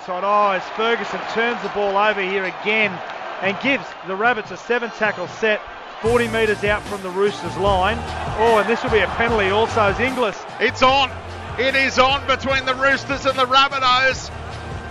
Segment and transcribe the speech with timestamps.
[0.00, 0.24] Side.
[0.24, 2.90] Oh, as Ferguson turns the ball over here again
[3.40, 5.62] and gives the Rabbits a seven tackle set
[6.02, 7.96] 40 metres out from the Roosters line.
[8.38, 10.44] Oh, and this will be a penalty also as Inglis.
[10.60, 11.10] It's on.
[11.58, 14.30] It is on between the Roosters and the Rabbitohs.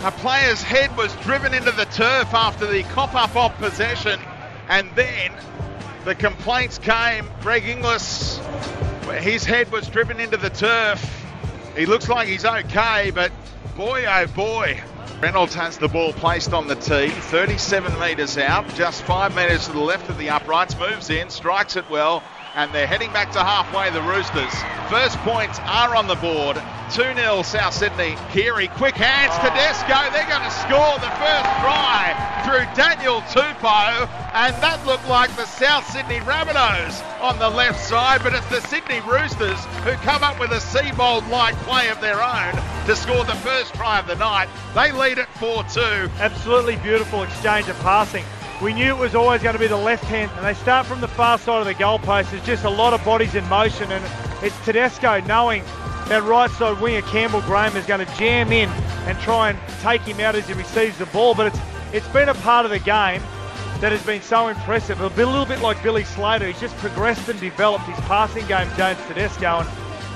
[0.04, 4.20] A player's head was driven into the turf after the cop up of possession,
[4.70, 5.32] and then
[6.06, 7.30] the complaints came.
[7.42, 8.40] Greg Inglis,
[9.20, 11.24] his head was driven into the turf.
[11.78, 13.32] He looks like he's okay, but
[13.76, 14.82] boy oh boy,
[15.22, 19.72] Reynolds has the ball placed on the tee, 37 metres out, just five metres to
[19.72, 22.22] the left of the uprights, moves in, strikes it well,
[22.56, 24.54] and they're heading back to halfway, the Roosters.
[24.90, 26.62] First points are on the board.
[26.92, 28.16] 2 0 South Sydney.
[28.32, 30.14] Keary, quick hands, to Tedesco.
[30.14, 32.14] They're going to score the first try
[32.46, 38.22] through Daniel Tupou, and that looked like the South Sydney Rabbitohs on the left side,
[38.22, 42.22] but it's the Sydney Roosters who come up with a Seibold like play of their
[42.22, 42.54] own
[42.86, 44.48] to score the first try of the night.
[44.76, 45.82] They lead it 4 2.
[46.20, 48.26] Absolutely beautiful exchange of passing.
[48.62, 51.02] We knew it was always going to be the left hand, and they start from
[51.02, 52.32] the far side of the goalpost.
[52.32, 54.04] There's just a lot of bodies in motion, and
[54.44, 55.64] it's Tedesco knowing
[56.08, 58.70] that right side winger Campbell Graham is going to jam in
[59.08, 61.36] and try and take him out as he receives the ball.
[61.36, 61.60] But it's
[61.94, 63.22] it's been a part of the game
[63.80, 65.00] that has been so impressive.
[65.02, 66.48] A, bit, a little bit like Billy Slater.
[66.48, 69.70] He's just progressed and developed his passing game, James Tedesco, and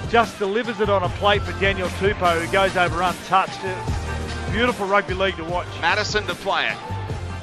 [0.09, 3.59] just delivers it on a plate for Daniel Tupou, who goes over untouched.
[3.64, 5.67] It's beautiful rugby league to watch.
[5.81, 6.97] Madison to play it.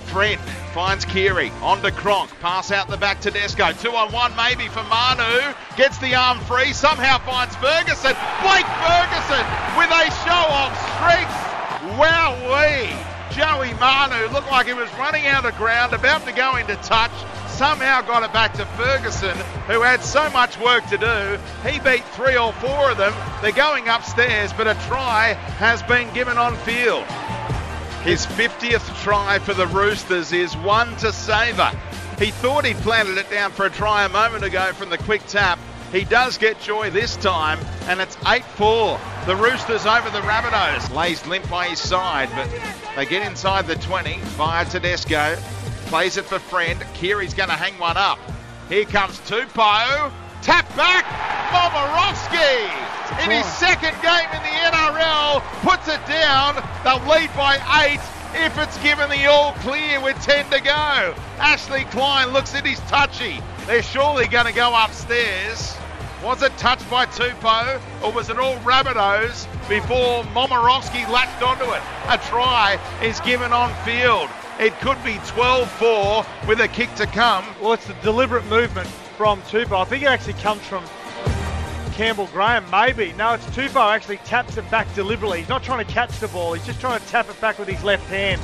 [0.04, 0.40] Friend
[0.72, 1.50] finds Keary.
[1.62, 2.30] On to Cronk.
[2.40, 3.80] Pass out the back to Desco.
[3.80, 5.54] Two on one maybe for Manu.
[5.76, 6.72] Gets the arm free.
[6.72, 8.14] Somehow finds Ferguson.
[8.42, 9.44] Blake Ferguson
[9.76, 11.54] with a show of strength.
[11.98, 13.14] Wowee.
[13.34, 17.10] Joey Manu looked like he was running out of ground, about to go into touch.
[17.48, 21.38] Somehow got it back to Ferguson, who had so much work to do.
[21.68, 23.12] He beat three or four of them.
[23.42, 27.04] They're going upstairs, but a try has been given on field.
[28.04, 31.70] His 50th try for the Roosters is one to savour.
[32.18, 35.26] He thought he'd planted it down for a try a moment ago from the quick
[35.26, 35.58] tap.
[35.90, 37.58] He does get joy this time,
[37.88, 39.00] and it's 8 4.
[39.24, 40.94] The Roosters over the Rabbitohs.
[40.94, 42.46] Lays limp by his side, but
[42.94, 45.36] they get inside the 20 via Tedesco.
[45.86, 46.78] Plays it for Friend.
[46.92, 48.18] Keary's going to hang one up.
[48.68, 50.12] Here comes Tupou.
[50.42, 51.06] Tap back.
[51.54, 52.68] Momirovski
[53.22, 56.56] in his second game in the NRL puts it down.
[56.82, 58.00] They'll lead by eight
[58.34, 61.14] if it's given the all clear with 10 to go.
[61.38, 63.40] Ashley Klein looks at his touchy.
[63.66, 65.76] They're surely going to go upstairs.
[66.22, 71.82] Was it touched by Tupou or was it all Rabbitohs before Momirovski latched onto it?
[72.08, 74.28] A try is given on field.
[74.58, 77.44] It could be 12 4 with a kick to come.
[77.60, 79.80] Well, it's a deliberate movement from Tupou.
[79.80, 80.84] I think it actually comes from
[81.94, 83.12] Campbell Graham, maybe.
[83.12, 85.38] No, it's Tupou actually taps it back deliberately.
[85.38, 87.68] He's not trying to catch the ball, he's just trying to tap it back with
[87.68, 88.42] his left hand.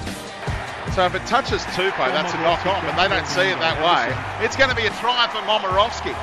[0.94, 3.75] So if it touches Tupou, that's a knock on, but they don't see it that
[3.83, 4.15] way.
[4.44, 6.15] It's going to be a try for Momirovski.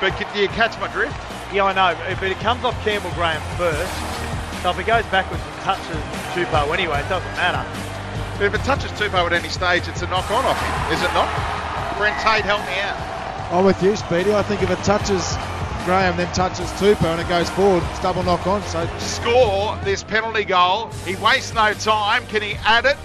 [0.00, 1.16] But do you catch my drift?
[1.52, 3.92] Yeah, I know, but it comes off Campbell Graham first.
[4.62, 5.96] So if it goes backwards and touches
[6.36, 7.64] Tupou anyway, it doesn't matter.
[8.36, 11.00] But if it touches Tupou at any stage, it's a knock on off him, is
[11.00, 11.32] it not?
[11.96, 13.00] Brent Tate, help me out.
[13.52, 14.34] I'm with you, Speedy.
[14.34, 15.36] I think if it touches
[15.84, 18.62] Graham, then touches Tupou and it goes forward, it's double knock on.
[18.64, 20.90] So score this penalty goal.
[21.06, 22.26] He wastes no time.
[22.26, 22.96] Can he add it?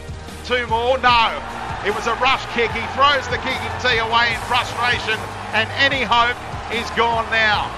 [0.46, 0.98] Two more?
[1.00, 1.42] No.
[1.86, 2.72] It was a rush kick.
[2.72, 5.20] He throws the kicking tee away in frustration,
[5.54, 6.38] and any hope
[6.72, 7.70] is gone now.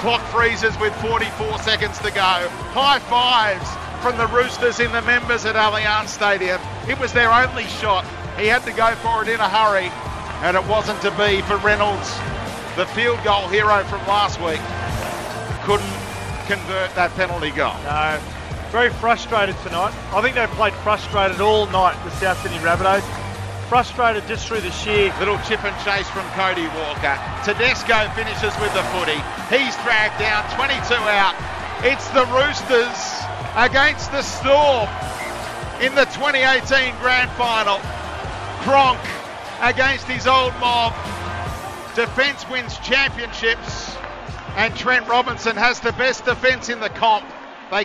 [0.00, 2.48] Clock freezes with 44 seconds to go.
[2.76, 3.68] High fives
[4.02, 6.60] from the Roosters in the members at Allianz Stadium.
[6.88, 8.04] It was their only shot.
[8.38, 9.90] He had to go for it in a hurry,
[10.46, 12.12] and it wasn't to be for Reynolds.
[12.78, 14.62] The field goal hero from last week
[15.66, 15.98] couldn't
[16.46, 17.74] convert that penalty goal.
[17.82, 18.22] No,
[18.70, 19.90] very frustrated tonight.
[20.14, 23.02] I think they've played frustrated all night, the South Sydney Rabbitohs.
[23.66, 25.10] Frustrated just through the sheer.
[25.18, 27.18] Little chip and chase from Cody Walker.
[27.42, 29.18] Tedesco finishes with the footy.
[29.50, 30.70] He's dragged down, 22
[31.02, 31.34] out.
[31.82, 32.94] It's the Roosters
[33.58, 34.86] against the Storm
[35.82, 37.82] in the 2018 Grand Final.
[38.62, 39.02] Cronk
[39.66, 40.94] against his old mob.
[41.98, 43.96] Defence wins championships,
[44.54, 47.28] and Trent Robinson has the best defence in the comp.
[47.72, 47.84] They